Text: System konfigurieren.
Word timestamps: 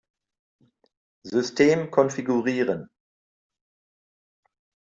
System 1.23 1.91
konfigurieren. 1.91 2.89